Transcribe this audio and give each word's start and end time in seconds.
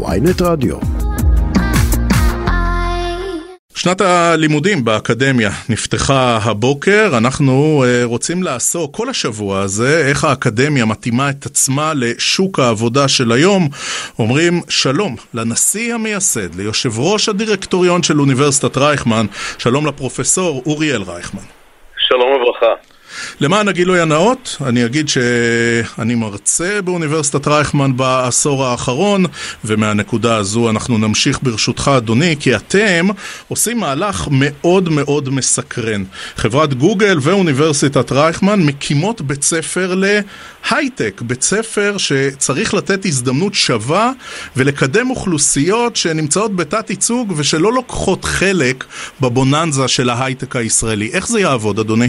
ויינט 0.00 0.42
רדיו. 0.42 0.76
שנת 3.74 4.00
הלימודים 4.00 4.84
באקדמיה 4.84 5.50
נפתחה 5.68 6.38
הבוקר, 6.42 7.10
אנחנו 7.18 7.84
uh, 7.84 8.06
רוצים 8.06 8.42
לעסוק 8.42 8.96
כל 8.96 9.08
השבוע 9.08 9.60
הזה 9.60 10.06
איך 10.08 10.24
האקדמיה 10.24 10.84
מתאימה 10.84 11.30
את 11.30 11.46
עצמה 11.46 11.92
לשוק 11.96 12.58
העבודה 12.58 13.08
של 13.08 13.32
היום. 13.32 13.68
אומרים 14.18 14.60
שלום 14.68 15.16
לנשיא 15.34 15.94
המייסד, 15.94 16.54
ליושב 16.54 16.98
ראש 16.98 17.28
הדירקטוריון 17.28 18.02
של 18.02 18.20
אוניברסיטת 18.20 18.76
רייכמן, 18.76 19.26
שלום 19.58 19.86
לפרופסור 19.86 20.62
אוריאל 20.66 21.02
רייכמן. 21.02 21.42
שלום 22.08 22.28
וברכה. 22.32 22.91
למען 23.40 23.68
הגילוי 23.68 24.00
הנאות, 24.00 24.56
אני 24.66 24.84
אגיד 24.84 25.08
שאני 25.08 26.14
מרצה 26.14 26.82
באוניברסיטת 26.82 27.48
רייכמן 27.48 27.96
בעשור 27.96 28.64
האחרון, 28.64 29.24
ומהנקודה 29.64 30.36
הזו 30.36 30.70
אנחנו 30.70 30.98
נמשיך 30.98 31.38
ברשותך 31.42 31.90
אדוני, 31.96 32.36
כי 32.40 32.56
אתם 32.56 33.08
עושים 33.48 33.78
מהלך 33.78 34.28
מאוד 34.30 34.88
מאוד 34.88 35.28
מסקרן. 35.28 36.04
חברת 36.36 36.74
גוגל 36.74 37.18
ואוניברסיטת 37.22 38.12
רייכמן 38.12 38.60
מקימות 38.60 39.20
בית 39.20 39.42
ספר 39.42 39.94
להייטק, 39.94 41.22
בית 41.26 41.42
ספר 41.42 41.94
שצריך 41.98 42.74
לתת 42.74 43.06
הזדמנות 43.06 43.54
שווה 43.54 44.12
ולקדם 44.56 45.10
אוכלוסיות 45.10 45.96
שנמצאות 45.96 46.56
בתת 46.56 46.90
ייצוג 46.90 47.32
ושלא 47.36 47.72
לוקחות 47.72 48.24
חלק 48.24 48.84
בבוננזה 49.20 49.88
של 49.88 50.10
ההייטק 50.10 50.56
הישראלי. 50.56 51.10
איך 51.12 51.28
זה 51.28 51.40
יעבוד 51.40 51.78
אדוני? 51.78 52.08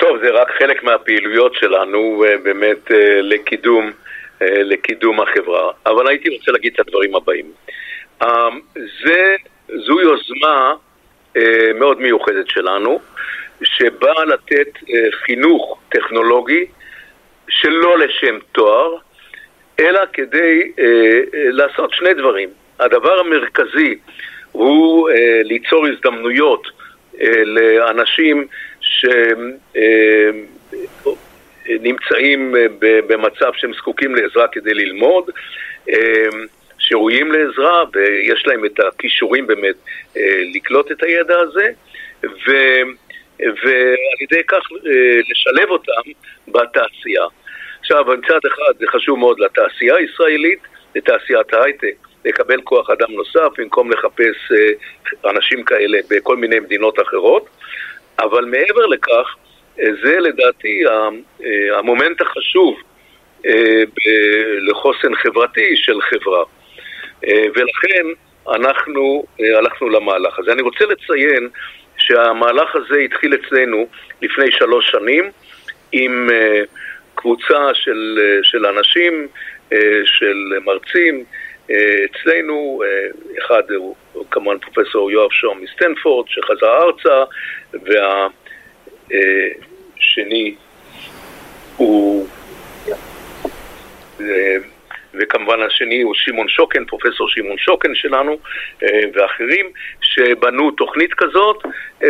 טוב, 0.00 0.18
זה 0.18 0.30
רק 0.30 0.50
חלק 0.58 0.82
מהפעילויות 0.82 1.54
שלנו 1.54 2.24
אה, 2.24 2.38
באמת 2.38 2.92
אה, 2.92 3.20
לקידום, 3.22 3.90
אה, 4.42 4.62
לקידום 4.62 5.20
החברה. 5.20 5.70
אבל 5.86 6.08
הייתי 6.08 6.28
רוצה 6.36 6.52
להגיד 6.52 6.72
את 6.74 6.80
הדברים 6.80 7.14
הבאים. 7.14 7.52
זה, 9.04 9.36
זו 9.68 10.00
יוזמה 10.00 10.74
מאוד 11.74 12.00
מיוחדת 12.00 12.48
שלנו, 12.48 13.00
שבאה 13.62 14.24
לתת 14.24 14.68
חינוך 15.10 15.80
טכנולוגי 15.88 16.64
שלא 17.48 17.98
לשם 17.98 18.38
תואר, 18.52 18.94
אלא 19.80 20.00
כדי 20.12 20.72
לעשות 21.32 21.92
שני 21.94 22.14
דברים. 22.14 22.48
הדבר 22.80 23.20
המרכזי 23.20 23.98
הוא 24.52 25.10
ליצור 25.44 25.86
הזדמנויות 25.86 26.66
לאנשים 27.44 28.46
שנמצאים 31.66 32.54
במצב 32.80 33.52
שהם 33.54 33.72
זקוקים 33.72 34.14
לעזרה 34.14 34.48
כדי 34.48 34.74
ללמוד, 34.74 35.30
שראויים 36.78 37.32
לעזרה 37.32 37.84
ויש 37.92 38.46
להם 38.46 38.64
את 38.64 38.80
הכישורים 38.80 39.46
באמת 39.46 39.74
לקלוט 40.54 40.92
את 40.92 41.02
הידע 41.02 41.38
הזה, 41.38 41.68
ו... 42.22 42.50
ועל 43.42 44.20
ידי 44.22 44.42
כך 44.48 44.62
לשלב 45.30 45.70
אותם 45.70 46.10
בתעשייה. 46.48 47.24
עכשיו, 47.80 48.04
מצד 48.04 48.40
אחד 48.46 48.72
זה 48.78 48.86
חשוב 48.86 49.18
מאוד 49.18 49.40
לתעשייה 49.40 49.96
הישראלית, 49.96 50.58
לתעשיית 50.94 51.54
ההייטק, 51.54 51.94
לקבל 52.24 52.60
כוח 52.60 52.90
אדם 52.90 53.12
נוסף 53.12 53.48
במקום 53.58 53.92
לחפש 53.92 54.36
אנשים 55.24 55.64
כאלה 55.64 55.98
בכל 56.10 56.36
מיני 56.36 56.60
מדינות 56.60 57.00
אחרות. 57.00 57.48
אבל 58.24 58.44
מעבר 58.44 58.86
לכך, 58.86 59.36
אה, 59.80 59.86
זה 60.02 60.20
לדעתי 60.20 60.82
אה, 60.86 61.78
המומנט 61.78 62.20
החשוב 62.20 62.76
אה, 63.46 63.82
לחוסן 64.68 65.14
חברתי 65.14 65.76
של 65.76 66.00
חברה. 66.00 66.44
ולכן 67.54 68.06
אנחנו 68.54 69.24
הלכנו 69.56 69.88
למהלך 69.88 70.38
הזה. 70.38 70.52
אני 70.52 70.62
רוצה 70.62 70.84
לציין 70.84 71.48
שהמהלך 71.98 72.76
הזה 72.76 72.98
התחיל 72.98 73.34
אצלנו 73.34 73.86
לפני 74.22 74.52
שלוש 74.52 74.90
שנים 74.90 75.30
עם 75.92 76.30
קבוצה 77.14 77.74
של, 77.74 78.18
של 78.42 78.66
אנשים, 78.66 79.28
של 80.04 80.36
מרצים, 80.64 81.24
אצלנו, 82.04 82.82
אחד 83.38 83.62
הוא 83.70 83.94
כמובן 84.30 84.58
פרופסור 84.58 85.10
יואב 85.10 85.30
שום 85.30 85.60
מסטנפורד 85.60 86.28
שחזר 86.28 86.78
ארצה 86.82 87.24
והשני 89.98 90.54
הוא 91.76 92.26
וכמובן 95.14 95.62
השני 95.62 96.02
הוא 96.02 96.14
שמעון 96.14 96.48
שוקן, 96.48 96.84
פרופסור 96.84 97.28
שמעון 97.28 97.58
שוקן 97.58 97.94
שלנו 97.94 98.38
ואחרים 99.14 99.66
שבנו 100.00 100.70
תוכנית 100.70 101.14
כזאת 101.14 101.62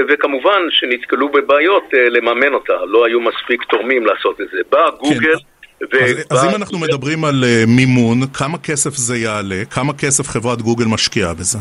וכמובן 0.09 0.62
שנתקלו 0.70 1.28
בבעיות 1.28 1.84
לממן 1.93 2.54
אותה, 2.54 2.84
לא 2.87 3.06
היו 3.06 3.20
מספיק 3.20 3.62
תורמים 3.62 4.06
לעשות 4.06 4.41
את 4.41 4.49
זה. 4.53 4.59
בא 4.70 4.91
גוגל 4.91 5.37
כן. 5.37 5.59
אז, 5.82 6.26
אז 6.30 6.44
אם 6.44 6.56
אנחנו 6.56 6.78
מדברים 6.78 7.24
על 7.24 7.44
uh, 7.44 7.70
מימון, 7.70 8.18
כמה 8.34 8.58
כסף 8.58 8.91
זה 8.91 9.16
יעלה? 9.16 9.64
כמה 9.74 9.92
כסף 9.92 10.28
חברת 10.28 10.62
גוגל 10.62 10.84
משקיעה 10.84 11.34
בזה? 11.34 11.58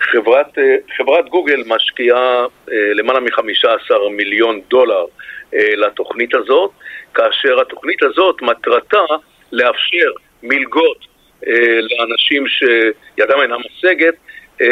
חברת, 0.00 0.58
uh, 0.58 0.96
חברת 0.96 1.28
גוגל 1.28 1.62
משקיעה 1.66 2.44
uh, 2.46 2.70
למעלה 2.94 3.20
מ-15 3.20 4.10
מיליון 4.16 4.60
דולר 4.70 5.04
uh, 5.04 5.56
לתוכנית 5.76 6.34
הזאת, 6.34 6.70
כאשר 7.14 7.60
התוכנית 7.60 8.02
הזאת 8.02 8.42
מטרתה 8.42 9.04
לאפשר 9.52 10.10
מלגות 10.42 10.98
uh, 11.44 11.48
לאנשים 11.80 12.44
שידם 12.48 13.40
אינה 13.42 13.56
משגת 13.58 14.14
uh, 14.14 14.64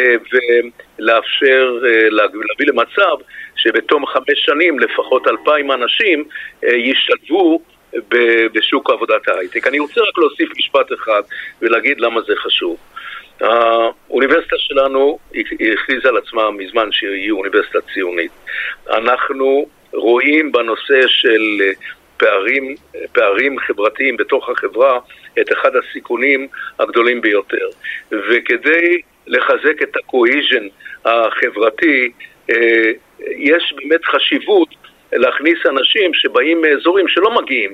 ולאפשר, 0.99 1.77
uh, 1.81 2.13
להביא 2.13 2.67
למצב 2.67 3.23
שבתום 3.55 4.05
חמש 4.05 4.45
שנים 4.45 4.79
לפחות 4.79 5.27
אלפיים 5.27 5.71
אנשים 5.71 6.23
uh, 6.63 6.67
ישתלבו 6.73 7.61
בשוק 8.53 8.89
עבודת 8.89 9.27
ההייטק. 9.27 9.67
אני 9.67 9.79
רוצה 9.79 10.01
רק 10.01 10.17
להוסיף 10.17 10.49
משפט 10.57 10.93
אחד 10.93 11.21
ולהגיד 11.61 11.99
למה 11.99 12.21
זה 12.21 12.33
חשוב. 12.35 12.77
האוניברסיטה 13.41 14.55
שלנו 14.57 15.19
הכריזה 15.73 16.09
על 16.09 16.17
עצמה 16.17 16.51
מזמן 16.51 16.91
שהיא 16.91 17.31
אוניברסיטה 17.31 17.79
ציונית. 17.93 18.31
אנחנו 18.89 19.67
רואים 19.93 20.51
בנושא 20.51 21.07
של 21.07 21.61
פערים, 22.17 22.75
פערים 23.11 23.59
חברתיים 23.59 24.17
בתוך 24.17 24.49
החברה 24.49 24.99
את 25.39 25.51
אחד 25.51 25.71
הסיכונים 25.75 26.47
הגדולים 26.79 27.21
ביותר. 27.21 27.67
וכדי 28.11 29.01
לחזק 29.27 29.81
את 29.81 29.95
הקוהיז'ן 29.95 30.67
החברתי, 31.05 32.11
אה, 32.51 32.91
יש 33.37 33.73
באמת 33.77 34.05
חשיבות 34.05 34.69
להכניס 35.13 35.57
אנשים 35.69 36.13
שבאים 36.13 36.61
מאזורים 36.61 37.07
שלא 37.07 37.41
מגיעים 37.41 37.73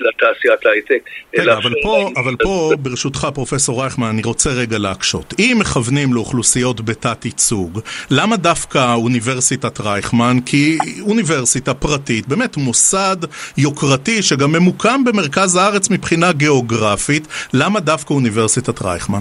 לתעשיית 0.00 0.66
ההייטק. 0.66 1.02
רגע, 1.38 1.52
אבל 1.52 1.72
פה, 1.82 2.10
אבל 2.16 2.36
פה, 2.42 2.72
ברשותך, 2.78 3.26
פרופסור 3.34 3.82
רייכמן, 3.82 4.06
אני 4.06 4.22
רוצה 4.24 4.50
רגע 4.50 4.78
להקשות. 4.78 5.34
אם 5.38 5.56
מכוונים 5.60 6.14
לאוכלוסיות 6.14 6.80
בתת 6.80 7.24
ייצוג, 7.24 7.80
למה 8.10 8.36
דווקא 8.36 8.94
אוניברסיטת 8.94 9.80
רייכמן? 9.80 10.36
כי 10.46 10.78
אוניברסיטה 11.00 11.74
פרטית, 11.74 12.28
באמת 12.28 12.56
מוסד 12.56 13.16
יוקרתי 13.58 14.22
שגם 14.22 14.52
ממוקם 14.52 15.04
במרכז 15.04 15.56
הארץ 15.56 15.90
מבחינה 15.90 16.32
גיאוגרפית, 16.32 17.26
למה 17.54 17.80
דווקא 17.80 18.14
אוניברסיטת 18.14 18.82
רייכמן? 18.82 19.20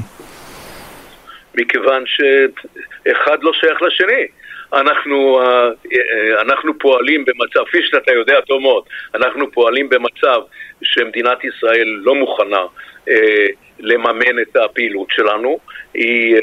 מכיוון 1.56 2.04
שאחד 2.06 3.38
לא 3.42 3.52
שייך 3.54 3.82
לשני. 3.82 4.39
אנחנו, 4.74 5.41
אה, 5.41 5.68
אה, 5.68 6.41
אנחנו 6.41 6.80
פועלים 6.80 7.25
במצב, 7.25 7.66
כפי 7.66 7.78
שאתה 7.84 8.12
יודע 8.12 8.41
טוב 8.41 8.62
מאוד, 8.62 8.84
אנחנו 9.16 9.52
פועלים 9.52 9.90
במצב 9.90 10.41
שמדינת 10.81 11.44
ישראל 11.44 11.88
לא 12.03 12.16
מוכנה 12.16 12.63
אה, 13.09 13.47
לממן 13.79 14.40
את 14.41 14.55
הפעילות 14.55 15.08
שלנו, 15.11 15.59
היא 15.94 16.35
אה, 16.35 16.40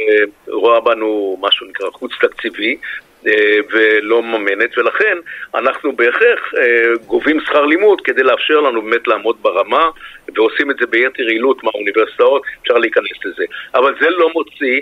רואה 0.48 0.80
בנו 0.80 1.38
מה 1.40 1.48
שנקרא 1.50 1.90
חוץ 1.90 2.12
תקציבי 2.20 2.76
ולא 3.72 4.22
מממנת, 4.22 4.78
ולכן 4.78 5.18
אנחנו 5.54 5.96
בהכרח 5.96 6.52
גובים 7.06 7.40
שכר 7.40 7.64
לימוד 7.64 8.00
כדי 8.00 8.22
לאפשר 8.22 8.60
לנו 8.60 8.82
באמת 8.82 9.08
לעמוד 9.08 9.36
ברמה, 9.42 9.90
ועושים 10.34 10.70
את 10.70 10.76
זה 10.80 10.86
ביתר 10.86 11.22
יעילות 11.22 11.64
מהאוניברסיטאות, 11.64 12.42
אפשר 12.62 12.74
להיכנס 12.74 13.24
לזה. 13.24 13.44
אבל 13.74 13.94
זה 14.00 14.10
לא 14.10 14.30
מוציא... 14.34 14.80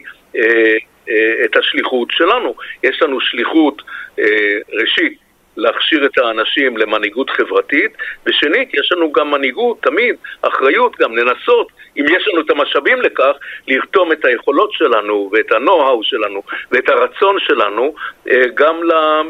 אה, 1.08 1.44
את 1.44 1.56
השליחות 1.56 2.08
שלנו. 2.10 2.54
יש 2.82 3.02
לנו 3.02 3.20
שליחות, 3.20 3.82
אה, 4.18 4.58
ראשית, 4.72 5.24
להכשיר 5.56 6.06
את 6.06 6.18
האנשים 6.18 6.76
למנהיגות 6.76 7.30
חברתית, 7.30 7.90
ושנית, 8.26 8.74
יש 8.74 8.92
לנו 8.92 9.12
גם 9.12 9.30
מנהיגות, 9.30 9.82
תמיד, 9.82 10.16
אחריות 10.42 10.96
גם 11.00 11.16
לנסות, 11.16 11.68
אם 11.96 12.04
יש 12.08 12.28
לנו 12.28 12.40
את 12.40 12.50
המשאבים 12.50 13.00
לכך, 13.00 13.32
לרתום 13.68 14.12
את 14.12 14.24
היכולות 14.24 14.72
שלנו 14.72 15.30
ואת 15.32 15.52
ה-know-how 15.52 16.02
שלנו 16.02 16.42
ואת 16.72 16.88
הרצון 16.88 17.36
שלנו 17.40 17.94
אה, 18.30 18.42
גם 18.54 18.80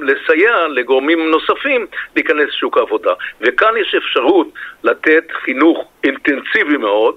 לסייע 0.03 0.69
לגורמים 0.69 1.31
נוספים 1.31 1.87
להיכנס 2.17 2.49
לשוק 2.49 2.79
העבודה. 2.79 3.13
וכאן 3.41 3.75
יש 3.81 3.95
אפשרות 3.95 4.49
לתת 4.85 5.25
חינוך 5.45 5.89
אינטנסיבי 6.05 6.77
מאוד 6.77 7.17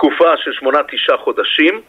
תקופה 0.00 0.30
של 0.44 0.50
שמונה-תשעה 0.58 1.16
חודשים 1.24 1.80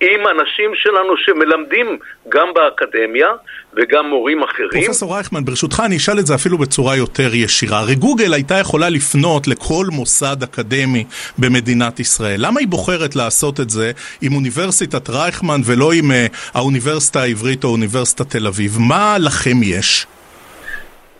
עם 0.00 0.20
אנשים 0.26 0.70
שלנו 0.74 1.16
שמלמדים 1.16 1.98
גם 2.28 2.48
באקדמיה 2.54 3.28
וגם 3.76 4.06
מורים 4.06 4.42
אחרים. 4.42 4.84
פרופסור 4.84 5.14
רייכמן, 5.14 5.44
ברשותך 5.44 5.82
אני 5.86 5.96
אשאל 5.96 6.18
את 6.18 6.26
זה 6.26 6.34
אפילו 6.34 6.58
בצורה 6.58 6.96
יותר 6.96 7.34
ישירה. 7.34 7.78
הרי 7.78 7.94
גוגל 7.94 8.34
הייתה 8.34 8.54
יכולה 8.54 8.88
לפנות 8.88 9.48
לכל 9.48 9.86
מוסד 9.92 10.42
אקדמי 10.42 11.04
במדינת 11.38 12.00
ישראל. 12.00 12.46
למה 12.46 12.60
היא 12.60 12.68
בוחרת 12.68 13.16
לעשות 13.16 13.60
את 13.60 13.70
זה 13.70 13.92
עם 14.22 14.34
אוניברסיטת 14.34 15.10
רייכמן 15.10 15.60
ולא 15.66 15.92
עם 15.92 16.10
uh, 16.10 16.14
האוניברסיטה 16.54 17.22
העברית 17.22 17.64
או 17.64 17.68
אוניברסיטת 17.68 18.30
תל 18.30 18.46
אביב? 18.46 18.76
מה 18.80 19.16
לכם 19.18 19.56
יש? 19.62 20.06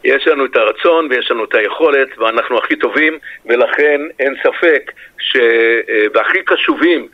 יש 0.04 0.26
לנו 0.26 0.44
את 0.44 0.56
הרצון 0.56 1.06
ויש 1.10 1.30
לנו 1.30 1.44
את 1.44 1.54
היכולת 1.54 2.18
ואנחנו 2.18 2.58
הכי 2.58 2.76
טובים 2.76 3.18
ולכן 3.46 4.00
אין 4.20 4.34
ספק 4.42 4.92
ש... 5.18 5.36
אה, 5.36 6.04
והכי 6.14 6.42
קשובים 6.42 7.08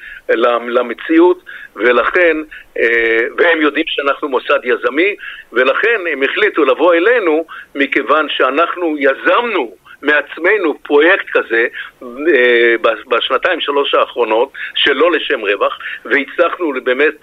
למציאות 0.68 1.42
ולכן, 1.76 2.36
אה, 2.78 3.18
והם 3.36 3.60
יודעים 3.60 3.84
שאנחנו 3.88 4.28
מוסד 4.28 4.58
יזמי 4.64 5.16
ולכן 5.52 6.00
הם 6.12 6.22
החליטו 6.22 6.64
לבוא 6.64 6.94
אלינו 6.94 7.44
מכיוון 7.74 8.28
שאנחנו 8.28 8.96
יזמנו 8.98 9.74
מעצמנו 10.02 10.78
פרויקט 10.82 11.26
כזה 11.32 11.66
אה, 12.02 12.74
בשנתיים 13.08 13.60
שלוש 13.60 13.94
האחרונות 13.94 14.52
שלא 14.74 15.12
לשם 15.12 15.40
רווח 15.40 15.78
והצלחנו 16.04 16.72
באמת 16.84 17.14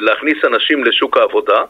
להכניס 0.00 0.44
אנשים 0.44 0.84
לשוק 0.84 1.16
העבודה 1.16 1.62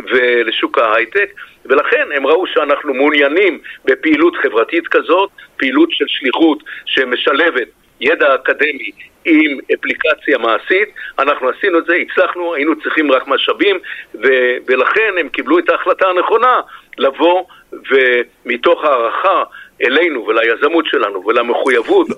ולשוק 0.00 0.78
ההייטק 0.78 1.30
ולכן 1.64 2.08
הם 2.14 2.26
ראו 2.26 2.46
שאנחנו 2.46 2.94
מעוניינים 2.94 3.58
בפעילות 3.84 4.36
חברתית 4.36 4.88
כזאת, 4.88 5.30
פעילות 5.56 5.88
של 5.92 6.04
שליחות 6.08 6.62
שמשלבת 6.86 7.68
ידע 8.00 8.34
אקדמי 8.34 8.90
עם 9.24 9.58
אפליקציה 9.74 10.38
מעשית, 10.38 10.88
אנחנו 11.18 11.48
עשינו 11.48 11.78
את 11.78 11.84
זה, 11.84 11.94
הצלחנו, 11.94 12.54
היינו 12.54 12.80
צריכים 12.82 13.12
רק 13.12 13.28
משאבים 13.28 13.78
ו- 14.14 14.56
ולכן 14.66 15.14
הם 15.20 15.28
קיבלו 15.28 15.58
את 15.58 15.70
ההחלטה 15.70 16.08
הנכונה 16.08 16.60
לבוא 16.98 17.44
ומתוך 17.72 18.84
הערכה 18.84 19.44
אלינו 19.82 20.26
וליזמות 20.26 20.84
שלנו 20.86 21.26
ולמחויבות 21.26 22.08
לא. 22.10 22.16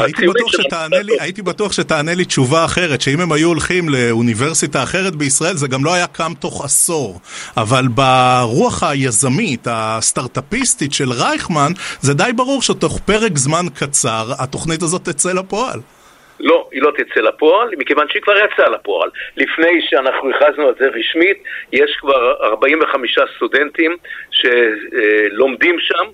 הייתי 0.00 0.26
בטוח, 0.26 0.52
שתענה 0.52 1.02
לי, 1.02 1.12
הייתי 1.20 1.42
בטוח 1.42 1.72
שתענה 1.72 2.14
לי 2.14 2.24
תשובה 2.24 2.64
אחרת, 2.64 3.00
שאם 3.00 3.20
הם 3.20 3.32
היו 3.32 3.48
הולכים 3.48 3.88
לאוניברסיטה 3.88 4.82
אחרת 4.82 5.16
בישראל 5.16 5.56
זה 5.56 5.68
גם 5.68 5.84
לא 5.84 5.94
היה 5.94 6.06
קם 6.06 6.32
תוך 6.38 6.64
עשור. 6.64 7.20
אבל 7.56 7.88
ברוח 7.88 8.82
היזמית, 8.82 9.66
הסטארטאפיסטית 9.70 10.92
של 10.92 11.12
רייכמן, 11.12 11.72
זה 12.00 12.14
די 12.14 12.30
ברור 12.36 12.62
שתוך 12.62 12.98
פרק 12.98 13.38
זמן 13.38 13.66
קצר 13.74 14.32
התוכנית 14.38 14.82
הזאת 14.82 15.04
תצא 15.04 15.32
לפועל. 15.32 15.80
לא, 16.40 16.68
היא 16.72 16.82
לא 16.82 16.92
תצא 16.96 17.20
לפועל, 17.20 17.68
מכיוון 17.78 18.08
שהיא 18.08 18.22
כבר 18.22 18.36
יצאה 18.36 18.68
לפועל. 18.68 19.10
לפני 19.36 19.82
שאנחנו 19.88 20.30
הכרזנו 20.30 20.68
על 20.68 20.74
זה 20.78 20.88
רשמית, 20.88 21.42
יש 21.72 21.96
כבר 22.00 22.34
45 22.42 23.18
סטודנטים 23.36 23.96
שלומדים 24.30 25.76
שם. 25.80 26.04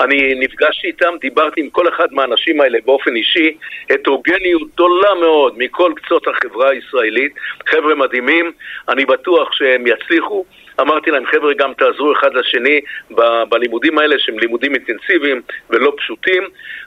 אני 0.00 0.34
נפגשתי 0.34 0.86
איתם, 0.86 1.14
דיברתי 1.20 1.60
עם 1.60 1.70
כל 1.70 1.88
אחד 1.88 2.06
מהאנשים 2.10 2.60
האלה 2.60 2.78
באופן 2.84 3.16
אישי, 3.16 3.56
הטרוגניות 3.90 4.62
גדולה 4.74 5.14
מאוד 5.14 5.54
מכל 5.58 5.92
קצות 5.96 6.26
החברה 6.28 6.70
הישראלית, 6.70 7.32
חבר'ה 7.68 7.94
מדהימים, 7.94 8.52
אני 8.88 9.04
בטוח 9.04 9.52
שהם 9.52 9.86
יצליחו. 9.86 10.44
אמרתי 10.80 11.10
להם, 11.10 11.26
חבר'ה, 11.26 11.54
גם 11.54 11.72
תעזרו 11.74 12.12
אחד 12.12 12.34
לשני 12.34 12.80
ב- 13.10 13.42
בלימודים 13.48 13.98
האלה, 13.98 14.18
שהם 14.18 14.38
לימודים 14.38 14.74
אינטנסיביים 14.74 15.42
ולא 15.70 15.92
פשוטים. 15.96 16.42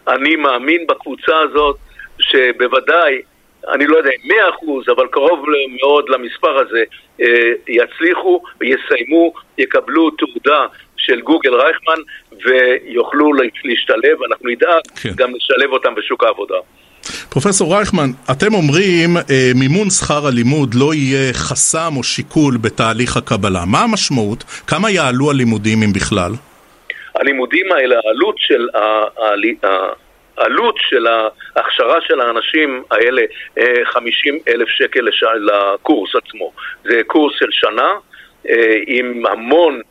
אני 0.08 0.36
מאמין 0.36 0.88
בקבוצה 0.88 1.40
הזאת 1.40 1.78
שבוודאי 2.20 3.22
אני 3.74 3.88
לא 3.88 3.98
יודע 3.98 4.10
אם 4.10 4.32
100% 4.90 4.92
אבל 4.92 5.08
קרוב 5.12 5.46
מאוד 5.82 6.10
למספר 6.10 6.58
הזה 6.58 6.84
אה, 7.22 7.26
יצליחו 7.68 8.42
ויסיימו, 8.62 9.34
יקבלו 9.58 10.10
תעודה 10.10 10.66
של 10.98 11.22
גוגל 11.22 11.54
רייכמן 11.54 12.02
ויוכלו 12.46 13.34
להשתלב, 13.64 14.24
אנחנו 14.30 14.50
נדאג 14.50 14.82
כן. 15.02 15.10
גם 15.16 15.30
לשלב 15.36 15.72
אותם 15.72 15.96
בשוק 15.96 16.24
העבודה. 16.24 16.56
פרופסור 17.30 17.76
רייכמן, 17.76 18.10
אתם 18.32 18.54
אומרים 18.54 19.18
אה, 19.18 19.52
מימון 19.56 19.90
שכר 19.90 20.28
הלימוד 20.28 20.74
לא 20.74 20.94
יהיה 20.94 21.34
חסם 21.34 21.94
או 21.98 22.04
שיקול 22.04 22.58
בתהליך 22.62 23.18
הקבלה. 23.18 23.66
מה 23.66 23.80
המשמעות? 23.80 24.44
כמה 24.68 24.92
יעלו 24.92 25.32
הלימודים 25.32 25.84
אם 25.84 25.94
בכלל? 25.94 26.32
הלימודים 27.16 27.72
האלה, 27.72 27.96
העלות 28.06 28.36
של, 28.38 28.68
העלות 30.38 30.76
של 30.80 31.08
ההכשרה 31.56 32.02
של 32.02 32.20
האנשים 32.22 32.84
האלה, 32.92 33.22
50 33.84 34.36
אה, 34.36 34.54
אלף 34.54 34.68
שקל 34.68 35.08
לקורס 35.40 36.16
עצמו. 36.16 36.52
זה 36.84 37.02
קורס 37.08 37.34
של 37.40 37.52
שנה 37.52 37.94
אה, 38.50 38.78
עם 38.88 39.26
המון 39.26 39.82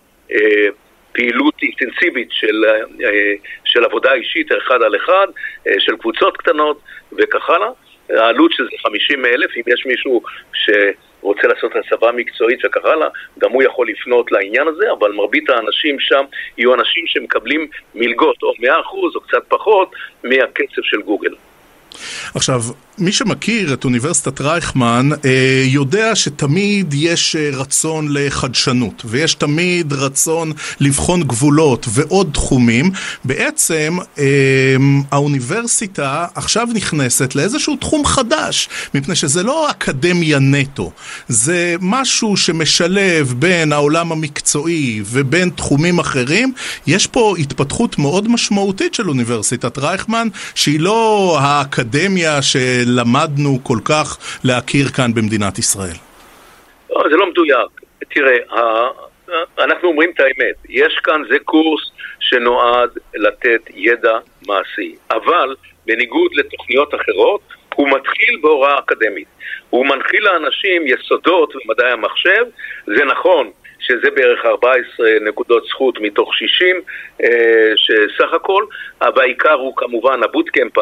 פעילות 1.15 1.55
אינטנסיבית 1.63 2.29
של, 2.31 2.65
אה, 2.65 3.33
של 3.65 3.85
עבודה 3.85 4.13
אישית 4.13 4.53
אחד 4.53 4.83
על 4.83 4.97
אחד, 4.97 5.27
אה, 5.69 5.73
של 5.79 5.97
קבוצות 5.97 6.37
קטנות 6.37 6.81
וכך 7.13 7.51
הלאה. 7.51 7.69
העלות 8.11 8.53
של 8.53 8.65
זה 8.65 8.77
50 8.83 9.27
אלף, 9.27 9.51
אם 9.57 9.63
יש 9.67 9.87
מישהו 9.87 10.23
שרוצה 11.25 11.49
לעשות 11.49 11.73
הסבה 11.77 12.13
מקצועית 12.13 12.59
וכך 12.65 12.85
הלאה, 12.85 13.09
גם 13.39 13.51
הוא 13.51 13.63
יכול 13.63 13.89
לפנות 13.89 14.33
לעניין 14.33 14.69
הזה, 14.69 14.85
אבל 14.99 15.13
מרבית 15.13 15.51
האנשים 15.51 15.97
שם 16.01 16.25
יהיו 16.59 16.75
אנשים 16.75 17.07
שמקבלים 17.07 17.67
מלגות 17.95 18.43
או 18.43 18.53
100% 18.53 18.67
או 19.15 19.21
קצת 19.21 19.45
פחות 19.49 19.91
מהקצב 20.25 20.83
של 20.83 21.03
גוגל. 21.03 21.35
עכשיו, 22.35 22.61
מי 22.99 23.13
שמכיר 23.13 23.75
את 23.75 23.85
אוניברסיטת 23.85 24.41
רייכמן 24.41 25.11
אה, 25.25 25.65
יודע 25.67 26.17
שתמיד 26.17 26.95
יש 26.95 27.37
אה, 27.37 27.51
רצון 27.53 28.07
לחדשנות 28.11 29.03
ויש 29.05 29.35
תמיד 29.35 29.93
רצון 29.93 30.53
לבחון 30.81 31.23
גבולות 31.23 31.87
ועוד 31.89 32.31
תחומים. 32.33 32.91
בעצם 33.25 33.99
אה, 34.19 34.25
האוניברסיטה 35.11 36.27
עכשיו 36.35 36.69
נכנסת 36.75 37.35
לאיזשהו 37.35 37.77
תחום 37.77 38.05
חדש, 38.05 38.69
מפני 38.95 39.15
שזה 39.15 39.43
לא 39.43 39.71
אקדמיה 39.71 40.39
נטו, 40.39 40.93
זה 41.29 41.77
משהו 41.81 42.37
שמשלב 42.37 43.35
בין 43.39 43.73
העולם 43.73 44.13
המקצועי 44.13 45.03
ובין 45.07 45.51
תחומים 45.51 45.99
אחרים. 45.99 46.53
יש 46.87 47.07
פה 47.07 47.35
התפתחות 47.39 47.99
מאוד 47.99 48.29
משמעותית 48.29 48.95
של 48.95 49.09
אוניברסיטת 49.09 49.79
רייכמן, 49.79 50.29
שהיא 50.55 50.81
לא 50.81 51.39
האקדמיה 51.41 52.43
של... 52.43 52.84
למדנו 52.87 53.59
כל 53.63 53.79
כך 53.85 54.19
להכיר 54.45 54.87
כאן 54.97 55.15
במדינת 55.15 55.59
ישראל? 55.59 55.97
לא, 56.91 57.03
זה 57.11 57.17
לא 57.17 57.27
מדויק. 57.31 57.71
תראה, 58.11 58.37
אנחנו 59.59 59.89
אומרים 59.89 60.11
את 60.15 60.21
האמת, 60.21 60.55
יש 60.69 60.95
כאן, 61.05 61.23
זה 61.29 61.39
קורס 61.45 61.83
שנועד 62.21 62.91
לתת 63.15 63.61
ידע 63.75 64.19
מעשי, 64.47 64.95
אבל 65.11 65.55
בניגוד 65.87 66.31
לתוכניות 66.35 66.95
אחרות, 66.95 67.41
הוא 67.75 67.89
מתחיל 67.89 68.39
בהוראה 68.43 68.79
אקדמית. 68.79 69.29
הוא 69.71 69.87
מנחיל 69.87 70.25
לאנשים 70.25 70.83
יסודות 70.87 71.53
במדעי 71.55 71.93
המחשב, 71.93 72.45
זה 72.87 73.05
נכון 73.05 73.51
שזה 73.87 74.11
בערך 74.11 74.45
14 74.45 75.07
נקודות 75.21 75.65
זכות 75.65 76.01
מתוך 76.01 76.35
60 76.35 76.81
אה, 77.23 77.29
שסך 77.77 78.33
הכל, 78.33 78.65
אבל 79.03 79.21
העיקר 79.23 79.53
הוא 79.53 79.77
כמובן 79.77 80.23
הבוטקאמפ, 80.23 80.73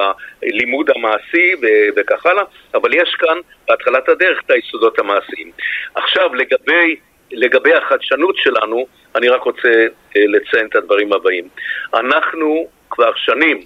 הלימוד 0.42 0.90
המעשי 0.90 1.54
וכך 1.96 2.26
הלאה, 2.26 2.44
אבל 2.74 2.94
יש 2.94 3.14
כאן 3.18 3.36
בהתחלת 3.68 4.08
הדרך 4.08 4.40
את 4.46 4.50
היסודות 4.50 4.98
המעשיים. 4.98 5.50
עכשיו 5.94 6.34
לגבי, 6.34 6.96
לגבי 7.32 7.74
החדשנות 7.74 8.36
שלנו, 8.36 8.86
אני 9.16 9.28
רק 9.28 9.42
רוצה 9.42 9.68
אה, 10.16 10.22
לציין 10.26 10.66
את 10.66 10.76
הדברים 10.76 11.12
הבאים. 11.12 11.48
אנחנו 11.94 12.66
כבר 12.90 13.12
שנים 13.16 13.60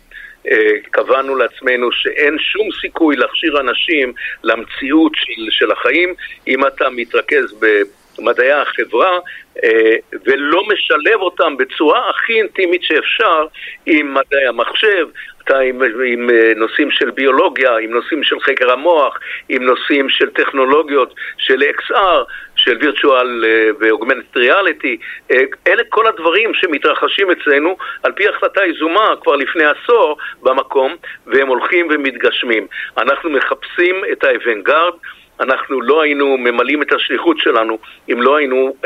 אה, 0.51 0.73
קבענו 0.91 1.37
לעצמנו 1.37 1.93
שאין 1.93 2.39
שום 2.39 2.69
סיכוי 2.81 3.17
להכשיר 3.17 3.61
אנשים 3.61 4.13
למציאות 4.45 5.13
של, 5.15 5.47
של 5.51 5.73
החיים 5.73 6.15
אם 6.49 6.67
אתה 6.67 6.91
מתרכז 6.91 7.55
ב... 7.61 7.67
מדעי 8.19 8.53
החברה 8.53 9.19
אה, 9.65 9.97
ולא 10.25 10.63
משלב 10.67 11.21
אותם 11.21 11.57
בצורה 11.57 12.11
הכי 12.11 12.33
אינטימית 12.33 12.83
שאפשר 12.83 13.47
עם 13.87 14.15
מדעי 14.15 14.47
המחשב, 14.47 15.07
עם, 15.51 15.83
עם 16.07 16.31
אה, 16.31 16.53
נושאים 16.57 16.91
של 16.91 17.11
ביולוגיה, 17.11 17.77
עם 17.77 17.91
נושאים 17.91 18.25
של 18.25 18.41
חקר 18.41 18.73
המוח, 18.73 19.19
עם 19.49 19.63
נושאים 19.63 20.09
של 20.09 20.31
טכנולוגיות 20.31 21.15
של 21.39 21.63
XR, 21.63 22.25
של 22.57 22.79
virtual 22.79 23.45
אה, 23.45 23.69
ו-augmented 23.81 24.37
reality, 24.37 24.97
אלה 25.67 25.83
כל 25.89 26.07
הדברים 26.07 26.55
שמתרחשים 26.55 27.31
אצלנו 27.31 27.77
על 28.03 28.13
פי 28.13 28.29
החלטה 28.29 28.67
יזומה 28.67 29.15
כבר 29.23 29.37
לפני 29.37 29.65
עשור 29.65 30.19
במקום, 30.43 30.97
והם 31.27 31.49
הולכים 31.49 31.89
ומתגשמים. 31.91 32.67
אנחנו 32.99 33.31
מחפשים 33.31 34.03
את 34.13 34.25
האבנגרד 34.25 34.93
אנחנו 35.41 35.81
לא 35.81 36.03
היינו 36.03 36.37
ממלאים 36.39 36.83
את 36.83 36.93
השליחות 36.93 37.39
שלנו 37.39 37.79
אם 38.13 38.23
לא 38.23 38.37
היינו 38.37 38.77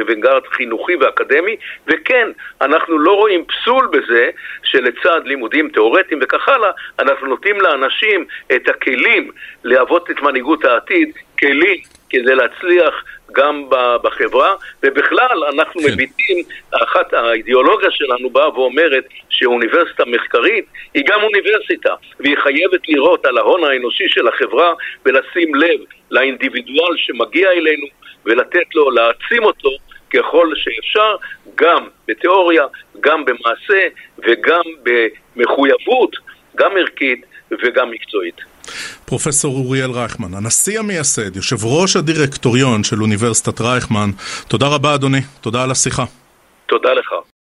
אבנגרד 0.00 0.42
חינוכי 0.52 0.96
ואקדמי, 0.96 1.56
וכן, 1.86 2.28
אנחנו 2.60 2.98
לא 2.98 3.12
רואים 3.12 3.44
פסול 3.44 3.88
בזה 3.92 4.30
שלצד 4.62 5.20
לימודים 5.24 5.68
תיאורטיים 5.68 6.20
וכך 6.22 6.48
הלאה, 6.48 6.70
אנחנו 6.98 7.26
נותנים 7.26 7.60
לאנשים 7.60 8.24
את 8.56 8.68
הכלים 8.68 9.30
להוות 9.64 10.10
את 10.10 10.20
מנהיגות 10.22 10.64
העתיד, 10.64 11.12
כלים 11.38 11.76
כדי 12.10 12.34
להצליח 12.34 13.04
גם 13.32 13.64
בחברה, 14.02 14.54
ובכלל 14.82 15.44
אנחנו 15.54 15.80
כן. 15.80 15.86
מביטים, 15.92 16.44
אחת 16.82 17.12
האידיאולוגיה 17.12 17.90
שלנו 17.90 18.30
באה 18.30 18.58
ואומרת 18.58 19.04
שאוניברסיטה 19.30 20.04
מחקרית 20.06 20.64
היא 20.94 21.04
גם 21.06 21.22
אוניברסיטה, 21.22 21.94
והיא 22.20 22.36
חייבת 22.42 22.88
לראות 22.88 23.26
על 23.26 23.38
ההון 23.38 23.64
האנושי 23.64 24.08
של 24.08 24.28
החברה 24.28 24.72
ולשים 25.06 25.54
לב 25.54 25.80
לאינדיבידואל 26.10 26.96
שמגיע 26.96 27.50
אלינו 27.50 27.86
ולתת 28.24 28.74
לו, 28.74 28.90
להעצים 28.90 29.44
אותו 29.44 29.70
ככל 30.14 30.48
שאפשר, 30.54 31.16
גם 31.54 31.88
בתיאוריה, 32.08 32.66
גם 33.00 33.24
במעשה 33.24 33.88
וגם 34.18 34.62
במחויבות, 35.36 36.16
גם 36.56 36.76
ערכית 36.76 37.26
וגם 37.62 37.90
מקצועית. 37.90 38.53
פרופסור 39.04 39.56
אוריאל 39.56 39.90
רייכמן, 39.90 40.34
הנשיא 40.34 40.78
המייסד, 40.78 41.36
יושב 41.36 41.64
ראש 41.64 41.96
הדירקטוריון 41.96 42.84
של 42.84 43.02
אוניברסיטת 43.02 43.60
רייכמן, 43.60 44.10
תודה 44.48 44.66
רבה 44.66 44.94
אדוני, 44.94 45.20
תודה 45.40 45.62
על 45.62 45.70
השיחה. 45.70 46.04
תודה 46.66 46.92
לך. 46.92 47.24